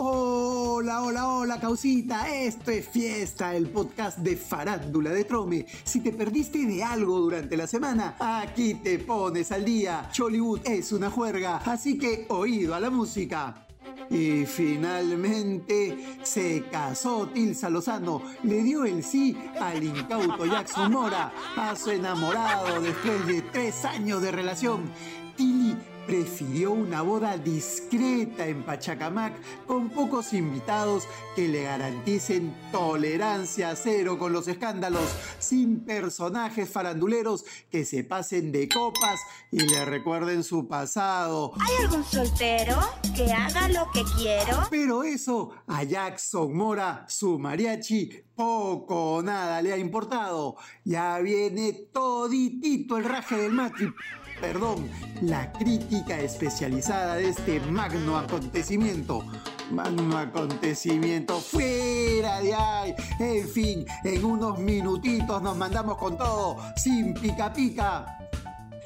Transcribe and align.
Hola, 0.00 1.02
hola, 1.02 1.28
hola, 1.28 1.60
causita. 1.60 2.32
Esto 2.32 2.70
es 2.70 2.86
Fiesta, 2.88 3.56
el 3.56 3.68
podcast 3.68 4.18
de 4.18 4.36
Farándula 4.36 5.10
de 5.10 5.24
Trome. 5.24 5.66
Si 5.82 5.98
te 5.98 6.12
perdiste 6.12 6.64
de 6.66 6.84
algo 6.84 7.18
durante 7.18 7.56
la 7.56 7.66
semana, 7.66 8.14
aquí 8.20 8.74
te 8.74 9.00
pones 9.00 9.50
al 9.50 9.64
día. 9.64 10.08
Chollywood 10.12 10.60
es 10.68 10.92
una 10.92 11.10
juerga, 11.10 11.56
así 11.64 11.98
que 11.98 12.26
oído 12.28 12.76
a 12.76 12.80
la 12.80 12.90
música. 12.90 13.66
Y 14.08 14.46
finalmente 14.46 15.98
se 16.22 16.62
casó 16.70 17.26
Tilsa 17.26 17.68
Lozano, 17.68 18.22
le 18.44 18.62
dio 18.62 18.84
el 18.84 19.02
sí 19.02 19.36
al 19.60 19.82
incauto 19.82 20.46
Jackson 20.46 20.92
Mora, 20.92 21.32
a 21.56 21.74
su 21.74 21.90
enamorado 21.90 22.80
después 22.80 23.26
de 23.26 23.42
tres 23.42 23.84
años 23.84 24.22
de 24.22 24.30
relación. 24.30 24.92
Tilly 25.36 25.76
prefirió 26.08 26.72
una 26.72 27.02
boda 27.02 27.36
discreta 27.36 28.46
en 28.46 28.62
Pachacamac 28.62 29.34
con 29.66 29.90
pocos 29.90 30.32
invitados 30.32 31.04
que 31.36 31.46
le 31.48 31.64
garanticen 31.64 32.56
tolerancia 32.72 33.76
cero 33.76 34.18
con 34.18 34.32
los 34.32 34.48
escándalos, 34.48 35.06
sin 35.38 35.80
personajes 35.80 36.70
faranduleros 36.70 37.44
que 37.70 37.84
se 37.84 38.04
pasen 38.04 38.50
de 38.52 38.70
copas 38.70 39.20
y 39.52 39.60
le 39.60 39.84
recuerden 39.84 40.42
su 40.44 40.66
pasado. 40.66 41.52
¿Hay 41.60 41.84
algún 41.84 42.02
soltero 42.02 42.78
que 43.14 43.30
haga 43.30 43.68
lo 43.68 43.90
que 43.92 44.02
quiero? 44.16 44.66
Pero 44.70 45.02
eso 45.04 45.50
a 45.66 45.82
Jackson 45.82 46.56
Mora, 46.56 47.04
su 47.06 47.38
mariachi, 47.38 48.24
poco 48.34 49.16
o 49.16 49.22
nada 49.22 49.60
le 49.60 49.74
ha 49.74 49.76
importado. 49.76 50.56
Ya 50.84 51.18
viene 51.18 51.72
toditito 51.92 52.96
el 52.96 53.04
raje 53.04 53.36
del 53.36 53.52
matri 53.52 53.92
perdón, 54.40 54.88
la 55.22 55.52
crítica 55.52 56.18
especializada 56.20 57.16
de 57.16 57.28
este 57.28 57.60
magno 57.60 58.16
acontecimiento. 58.16 59.24
Magno 59.70 60.16
acontecimiento, 60.16 61.38
fuera 61.40 62.40
de 62.40 62.54
ahí. 62.54 62.94
En 63.18 63.48
fin, 63.48 63.86
en 64.04 64.24
unos 64.24 64.58
minutitos 64.58 65.42
nos 65.42 65.56
mandamos 65.56 65.98
con 65.98 66.16
todo, 66.16 66.56
sin 66.76 67.14
pica 67.14 67.52
pica. 67.52 68.18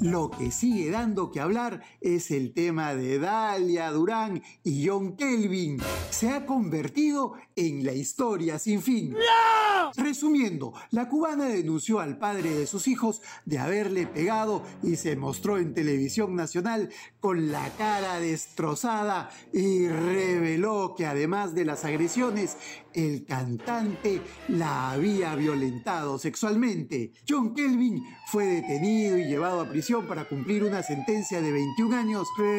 Lo 0.00 0.30
que 0.30 0.50
sigue 0.50 0.90
dando 0.90 1.30
que 1.30 1.40
hablar 1.40 1.82
es 2.02 2.30
el 2.30 2.52
tema 2.52 2.94
de 2.94 3.18
Dalia 3.18 3.90
Durán 3.90 4.42
y 4.62 4.86
John 4.86 5.16
Kelvin. 5.16 5.78
Se 6.10 6.28
ha 6.28 6.44
convertido 6.44 7.34
en 7.56 7.84
la 7.84 7.92
historia 7.92 8.58
sin 8.58 8.82
fin. 8.82 9.16
Resumiendo, 9.96 10.74
la 10.90 11.08
cubana 11.08 11.46
denunció 11.46 12.00
al 12.00 12.18
padre 12.18 12.50
de 12.50 12.66
sus 12.66 12.86
hijos 12.86 13.22
de 13.44 13.58
haberle 13.58 14.06
pegado 14.06 14.62
y 14.82 14.96
se 14.96 15.16
mostró 15.16 15.58
en 15.58 15.74
televisión 15.74 16.36
nacional 16.36 16.90
con 17.20 17.50
la 17.50 17.70
cara 17.76 18.20
destrozada 18.20 19.30
y 19.52 19.88
reveló 19.88 20.94
que 20.96 21.06
además 21.06 21.54
de 21.54 21.64
las 21.64 21.84
agresiones, 21.84 22.56
el 22.92 23.24
cantante 23.24 24.22
la 24.48 24.90
había 24.90 25.34
violentado 25.34 26.18
sexualmente. 26.18 27.12
John 27.28 27.54
Kelvin 27.54 28.02
fue 28.26 28.46
detenido 28.46 29.18
y 29.18 29.26
llevado 29.26 29.60
a 29.60 29.68
prisión 29.68 30.06
para 30.06 30.28
cumplir 30.28 30.64
una 30.64 30.82
sentencia 30.82 31.40
de 31.40 31.52
21 31.52 31.96
años, 31.96 32.26
pero 32.36 32.52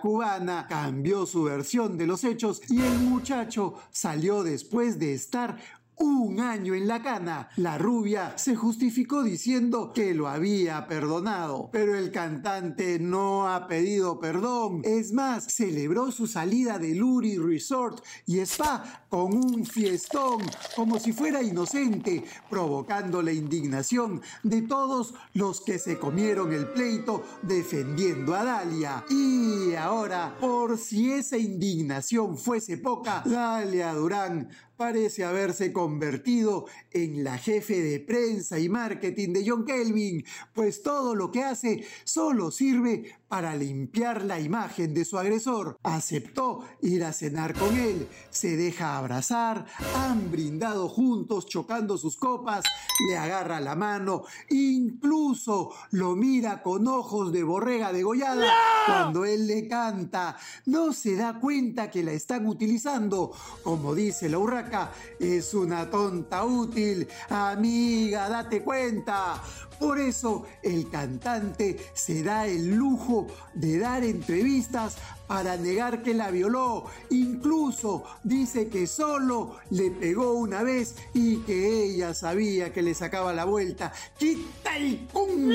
cubana 0.00 0.66
cambió 0.68 1.26
su 1.26 1.44
versión 1.44 1.96
de 1.96 2.06
los 2.06 2.24
hechos 2.24 2.62
y 2.68 2.80
el 2.80 2.98
muchacho 3.00 3.74
salió 3.90 4.42
después 4.42 4.98
de 4.98 5.14
estar 5.14 5.58
un 6.02 6.40
año 6.40 6.74
en 6.74 6.88
la 6.88 7.00
cana. 7.02 7.48
La 7.56 7.78
rubia 7.78 8.36
se 8.36 8.56
justificó 8.56 9.22
diciendo 9.22 9.92
que 9.94 10.14
lo 10.14 10.28
había 10.28 10.88
perdonado, 10.88 11.68
pero 11.72 11.96
el 11.96 12.10
cantante 12.10 12.98
no 12.98 13.48
ha 13.48 13.68
pedido 13.68 14.18
perdón. 14.18 14.82
Es 14.84 15.12
más, 15.12 15.44
celebró 15.44 16.10
su 16.10 16.26
salida 16.26 16.78
del 16.78 16.98
Luri 16.98 17.38
Resort 17.38 18.04
y 18.26 18.40
Spa 18.40 19.04
con 19.08 19.34
un 19.34 19.64
fiestón, 19.64 20.40
como 20.74 20.98
si 20.98 21.12
fuera 21.12 21.42
inocente, 21.42 22.24
provocando 22.50 23.22
la 23.22 23.32
indignación 23.32 24.22
de 24.42 24.62
todos 24.62 25.14
los 25.34 25.60
que 25.60 25.78
se 25.78 25.98
comieron 25.98 26.52
el 26.52 26.66
pleito 26.68 27.22
defendiendo 27.42 28.34
a 28.34 28.44
Dalia. 28.44 29.04
Y 29.08 29.74
ahora, 29.74 30.36
por 30.40 30.78
si 30.78 31.12
esa 31.12 31.38
indignación 31.38 32.36
fuese 32.36 32.78
poca, 32.78 33.22
Dalia 33.24 33.94
Durán 33.94 34.48
parece 34.76 35.24
haberse 35.24 35.72
convertido 35.72 36.66
en 36.90 37.24
la 37.24 37.38
jefe 37.38 37.80
de 37.80 38.00
prensa 38.00 38.58
y 38.58 38.68
marketing 38.68 39.32
de 39.32 39.44
John 39.46 39.64
Kelvin, 39.64 40.24
pues 40.52 40.82
todo 40.82 41.14
lo 41.14 41.30
que 41.30 41.42
hace 41.42 41.84
solo 42.04 42.50
sirve 42.50 43.16
para 43.28 43.56
limpiar 43.56 44.24
la 44.24 44.40
imagen 44.40 44.92
de 44.92 45.04
su 45.04 45.18
agresor. 45.18 45.78
Aceptó 45.82 46.64
ir 46.82 47.04
a 47.04 47.12
cenar 47.12 47.54
con 47.54 47.76
él, 47.76 48.08
se 48.30 48.56
deja 48.56 48.98
abrazar, 48.98 49.66
han 49.96 50.30
brindado 50.30 50.88
juntos 50.88 51.46
chocando 51.46 51.96
sus 51.96 52.16
copas, 52.16 52.64
le 53.08 53.16
agarra 53.16 53.60
la 53.60 53.74
mano, 53.74 54.24
incluso 54.50 55.70
lo 55.92 56.14
mira 56.14 56.62
con 56.62 56.86
ojos 56.86 57.32
de 57.32 57.42
borrega 57.42 57.92
degollada 57.92 58.52
cuando 58.86 59.24
él 59.24 59.46
le 59.46 59.66
canta. 59.66 60.36
No 60.66 60.92
se 60.92 61.16
da 61.16 61.38
cuenta 61.40 61.90
que 61.90 62.02
la 62.02 62.12
están 62.12 62.46
utilizando. 62.46 63.32
Como 63.62 63.94
dice 63.94 64.28
la 64.28 64.38
urraca, 64.38 64.71
es 65.18 65.54
una 65.54 65.88
tonta 65.90 66.44
útil. 66.44 67.06
Amiga, 67.28 68.28
date 68.28 68.62
cuenta. 68.62 69.40
Por 69.82 69.98
eso 69.98 70.44
el 70.62 70.88
cantante 70.90 71.76
se 71.92 72.22
da 72.22 72.46
el 72.46 72.76
lujo 72.76 73.26
de 73.52 73.80
dar 73.80 74.04
entrevistas 74.04 74.96
para 75.26 75.56
negar 75.56 76.02
que 76.02 76.12
la 76.12 76.30
violó. 76.30 76.84
Incluso 77.08 78.04
dice 78.22 78.68
que 78.68 78.86
solo 78.86 79.56
le 79.70 79.90
pegó 79.90 80.34
una 80.34 80.62
vez 80.62 80.94
y 81.14 81.38
que 81.38 81.84
ella 81.84 82.12
sabía 82.12 82.72
que 82.72 82.82
le 82.82 82.94
sacaba 82.94 83.32
la 83.32 83.44
vuelta. 83.44 83.92
¡Quita 84.18 84.76
el 84.76 85.08
cum! 85.10 85.50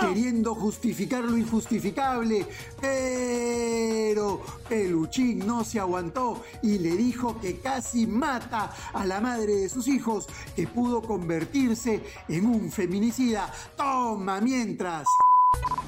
Queriendo 0.00 0.54
justificar 0.54 1.24
lo 1.24 1.36
injustificable. 1.36 2.46
Pero 2.80 4.40
Peluchín 4.68 5.44
no 5.46 5.64
se 5.64 5.80
aguantó 5.80 6.44
y 6.62 6.78
le 6.78 6.96
dijo 6.96 7.40
que 7.40 7.58
casi 7.58 8.06
mata 8.06 8.72
a 8.92 9.04
la 9.04 9.20
madre 9.20 9.56
de 9.56 9.68
sus 9.68 9.88
hijos, 9.88 10.28
que 10.54 10.68
pudo 10.68 11.02
convertirse 11.02 12.00
en 12.28 12.46
un 12.46 12.70
feminicida. 12.70 13.52
Toma 13.76 14.40
mientras. 14.40 15.04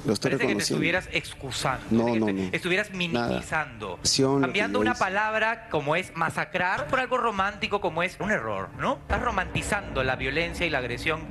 Lo 0.05 0.13
estoy 0.13 0.31
Parece 0.31 0.47
que 0.47 0.55
te 0.55 0.63
estuvieras 0.63 1.09
excusando, 1.11 1.85
No, 1.91 2.15
no, 2.15 2.31
no. 2.31 2.49
estuvieras 2.53 2.91
minimizando, 2.91 3.99
cambiando 4.41 4.79
una 4.79 4.91
hice. 4.91 4.99
palabra 4.99 5.67
como 5.69 5.95
es 5.95 6.15
masacrar 6.15 6.87
por 6.87 6.99
algo 6.99 7.17
romántico 7.17 7.81
como 7.81 8.01
es 8.01 8.15
un 8.19 8.31
error, 8.31 8.69
¿no? 8.79 8.93
Estás 8.93 9.21
romantizando 9.21 10.03
la 10.03 10.15
violencia 10.15 10.65
y 10.65 10.69
la 10.69 10.77
agresión, 10.79 11.21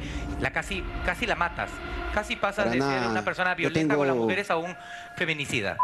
la 0.41 0.53
casi, 0.53 0.84
casi 1.06 1.26
la 1.26 1.34
matas, 1.34 1.70
casi 2.14 2.37
pasas 2.37 2.66
Para 2.66 2.70
de 2.70 2.81
ser 2.82 3.10
una 3.10 3.25
persona 3.25 3.54
violenta 3.54 3.97
con 3.97 4.06
las 4.06 4.16
mujeres 4.16 4.50
a 4.50 4.56
un 4.56 4.76
feminicida. 5.16 5.76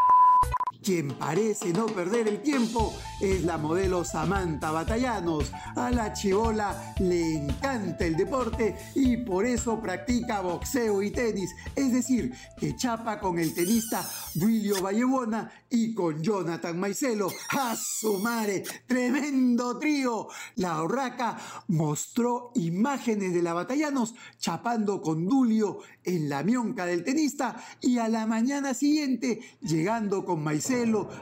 Quien 0.85 1.17
parece 1.17 1.73
no 1.73 1.87
perder 1.87 2.29
el 2.29 2.43
tiempo 2.43 2.95
es 3.19 3.43
la 3.43 3.57
modelo 3.57 4.05
Samantha 4.05 4.71
Batallanos. 4.71 5.51
A 5.77 5.91
la 5.91 6.13
chivola 6.13 6.95
le 7.01 7.37
encanta 7.37 8.05
el 8.05 8.15
deporte 8.15 8.77
y 8.95 9.17
por 9.17 9.47
eso 9.47 9.81
practica 9.81 10.43
boxeo 10.43 11.01
y 11.01 11.11
tenis. 11.11 11.51
Es 11.75 11.91
decir, 11.91 12.35
que 12.59 12.77
chapa 12.77 13.19
con 13.19 13.39
el 13.39 13.55
tenista 13.55 14.07
Duilio 14.35 14.83
Vallebona 14.83 15.51
y 15.71 15.95
con 15.95 16.23
Jonathan 16.23 16.79
Maicelo. 16.79 17.33
¡A 17.53 17.75
su 17.77 18.19
madre! 18.19 18.63
¡Tremendo 18.87 19.79
trío! 19.79 20.29
La 20.57 20.83
Urraca 20.83 21.39
mostró 21.69 22.53
imágenes 22.57 23.33
de 23.33 23.41
la 23.41 23.55
Batallanos 23.55 24.15
chapando 24.39 25.01
con 25.01 25.27
Dulio 25.27 25.79
en 26.05 26.29
la 26.29 26.43
mionca 26.43 26.85
del 26.85 27.05
tenista 27.05 27.57
y 27.81 27.97
a 27.97 28.09
la 28.09 28.27
mañana 28.27 28.75
siguiente 28.75 29.41
llegando 29.63 30.27
con 30.27 30.45
Maicelo 30.45 30.74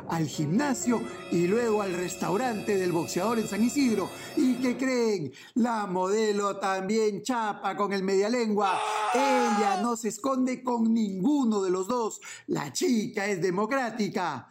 al 0.09 0.27
gimnasio 0.27 1.03
y 1.31 1.47
luego 1.47 1.83
al 1.83 1.93
restaurante 1.93 2.77
del 2.77 2.91
boxeador 2.91 3.39
en 3.39 3.47
San 3.47 3.63
Isidro. 3.63 4.09
¿Y 4.35 4.55
qué 4.55 4.79
creen? 4.79 5.31
La 5.55 5.87
modelo 5.87 6.57
también 6.57 7.23
chapa 7.23 7.77
con 7.77 7.93
el 7.93 8.03
medialengua. 8.03 8.79
Ella 9.13 9.81
no 9.83 9.97
se 9.97 10.09
esconde 10.09 10.63
con 10.63 10.95
ninguno 10.95 11.61
de 11.61 11.71
los 11.71 11.87
dos. 11.87 12.21
La 12.47 12.73
chica 12.73 13.27
es 13.27 13.43
democrática. 13.43 14.49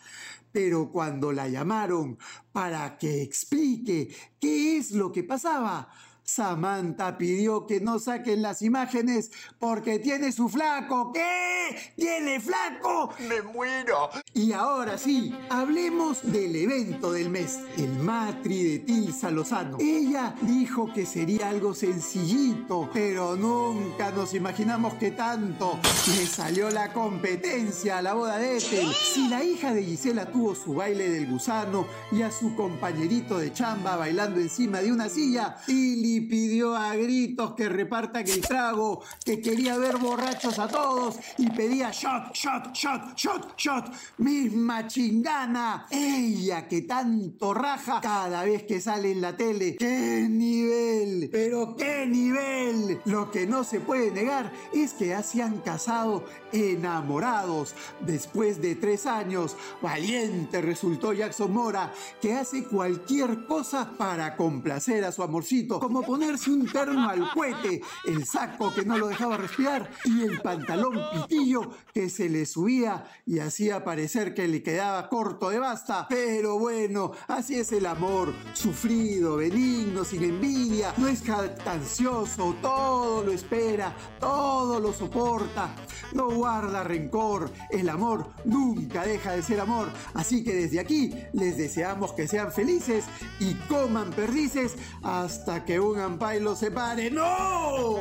Pero 0.51 0.92
cuando 0.92 1.31
la 1.31 1.48
llamaron 1.48 2.19
para 2.51 2.98
que 2.98 3.24
explique 3.24 4.13
qué 4.39 4.77
es 4.77 4.92
lo 4.92 5.12
que 5.12 5.24
pasaba, 5.24 5.89
Samantha 6.23 7.18
pidió 7.18 7.68
que 7.68 7.81
no 7.81 8.00
saquen 8.00 8.41
las 8.41 8.62
imágenes 8.62 9.31
porque 9.59 10.00
tiene 10.00 10.31
su 10.31 10.47
flaco. 10.47 11.12
¿Qué? 11.13 11.94
¿Tiene 11.95 12.39
flaco? 12.39 13.13
¡Me 13.27 13.41
muero! 13.41 14.09
Y 14.33 14.53
ahora 14.53 14.97
sí, 14.97 15.35
hablemos 15.50 16.19
del 16.23 16.56
evento 16.56 17.12
del 17.12 17.29
mes, 17.29 17.59
el 17.77 17.97
matri 18.00 18.63
de 18.63 18.79
Tilsa 18.79 19.31
Lozano. 19.31 19.77
Ella 19.79 20.35
dijo 20.41 20.91
que 20.94 21.06
sería 21.06 21.50
algo 21.50 21.73
sencillito, 21.73 22.89
pero 22.94 23.35
nunca 23.35 24.12
nos 24.12 24.33
imaginamos 24.33 24.94
que 24.95 25.12
tanto. 25.12 25.79
Le 26.07 26.25
salió 26.25 26.69
la 26.69 26.94
competencia 26.94 27.97
a 27.97 28.01
la 28.01 28.13
boda 28.13 28.38
de 28.38 28.57
Ethel. 28.57 28.91
Si 28.94 29.27
la 29.27 29.44
hija 29.44 29.74
de 29.74 29.83
Gisela 29.83 30.31
tuvo 30.31 30.56
su 30.56 30.74
baile 30.74 31.09
del 31.09 31.27
gusano 31.27 31.88
y 32.12 32.21
a 32.21 32.31
su 32.31 32.56
compañerito 32.56 33.38
de 33.38 33.53
chamba 33.53 33.95
bailando 33.95 34.39
encima 34.39 34.79
de 34.79 34.91
una 34.91 35.09
silla, 35.09 35.57
Tilly 35.65 36.11
pidió 36.19 36.75
a 36.75 36.94
gritos 36.96 37.54
que 37.56 37.69
repartan 37.69 38.28
el 38.28 38.42
trago, 38.42 39.02
que 39.24 39.40
quería 39.40 39.78
ver 39.78 39.98
borrachos 39.98 40.60
a 40.60 40.68
todos 40.68 41.16
y 41.38 41.50
pedía 41.50 41.92
shot, 41.92 42.34
shot, 42.34 42.74
shot, 42.74 43.16
shot, 43.16 43.58
shot. 43.58 43.94
Misma 44.18 44.88
chingana. 44.88 45.86
Ella 45.90 46.68
que 46.68 46.81
tanto 46.81 47.54
raja 47.54 48.02
cada 48.02 48.44
vez 48.44 48.63
que 48.63 48.81
sale 48.81 49.12
en 49.12 49.22
la 49.22 49.38
tele. 49.38 49.78
¡Qué 49.78 50.28
nivel! 50.30 51.30
¡Pero 51.31 51.75
qué 51.78 52.06
nivel! 52.06 53.00
Lo 53.06 53.31
que 53.31 53.48
no 53.48 53.63
se 53.63 53.80
puede 53.80 54.12
negar 54.12 54.52
es 54.74 54.94
que 54.94 55.08
ya 55.08 55.24
se 55.24 55.42
han 55.42 55.60
casado 55.60 56.25
enamorados. 56.52 57.74
Después 58.02 58.62
de 58.62 58.75
tres 58.75 59.06
años, 59.06 59.56
valiente 59.81 60.62
resultó 60.62 61.13
Jackson 61.13 61.54
Mora, 61.54 61.94
que 62.22 62.34
hace 62.34 62.63
cualquier 62.66 63.46
cosa 63.46 63.92
para 63.98 64.36
complacer 64.36 65.04
a 65.04 65.12
su 65.12 65.24
amorcito, 65.24 65.80
como 65.80 66.00
ponerse 66.01 66.51
un 66.51 66.65
terno 66.68 67.09
al 67.09 67.31
cohete, 67.31 67.81
el 68.06 68.25
saco 68.25 68.74
que 68.74 68.86
no 68.86 68.98
lo 68.98 69.07
dejaba 69.07 69.38
respirar 69.38 69.89
y 70.06 70.21
el 70.21 70.42
pantalón 70.42 71.00
pitillo 71.13 71.71
que 71.94 72.09
se 72.09 72.30
le 72.30 72.45
subía 72.45 73.06
y 73.25 73.39
hacía 73.39 73.83
parecer 73.83 74.33
que 74.33 74.48
le 74.48 74.63
quedaba 74.63 75.09
corto 75.09 75.50
de 75.50 75.59
basta. 75.59 76.07
Pero 76.09 76.59
bueno, 76.59 77.12
así 77.27 77.56
es 77.56 77.71
el 77.71 77.86
amor, 77.86 78.33
sufrido, 78.53 79.38
benigno, 79.38 80.03
sin 80.03 80.24
envidia, 80.24 80.94
no 80.98 81.07
es 81.07 81.21
jactancioso, 81.21 82.56
todo 82.62 83.24
lo 83.24 83.31
espera, 83.31 83.95
todo 84.19 84.80
lo 84.80 84.94
soporta, 84.94 85.75
no 86.13 86.30
guarda 86.30 86.83
rencor, 86.83 87.51
el 87.69 87.89
amor 87.89 88.31
nunca 88.45 89.06
deja 89.06 89.33
de 89.33 89.44
ser 89.44 89.59
amor, 89.59 89.89
así 90.13 90.44
que 90.44 90.53
desde 90.53 90.80
aquí 90.80 91.13
les 91.33 91.57
deseamos 91.57 92.13
que 92.13 92.27
sean 92.27 92.51
felices 92.51 93.06
y 93.39 93.53
coman 93.68 94.12
perdices 94.12 94.75
hasta 95.03 95.65
que 95.65 95.80
ampay 95.99 96.39
los 96.39 96.59
separe. 96.59 97.09
¡No! 97.09 97.97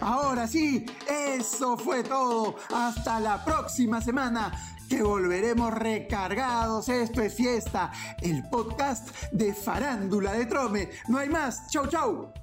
Ahora 0.00 0.46
sí, 0.46 0.84
eso 1.08 1.76
fue 1.76 2.02
todo. 2.02 2.56
Hasta 2.74 3.20
la 3.20 3.44
próxima 3.44 4.00
semana 4.00 4.52
que 4.88 5.02
volveremos 5.02 5.72
recargados. 5.72 6.88
Esto 6.88 7.22
es 7.22 7.34
fiesta, 7.34 7.92
el 8.20 8.48
podcast 8.48 9.08
de 9.32 9.54
farándula 9.54 10.32
de 10.32 10.46
Trome. 10.46 10.90
No 11.08 11.18
hay 11.18 11.28
más. 11.28 11.68
Chau, 11.70 11.86
chau. 11.86 12.41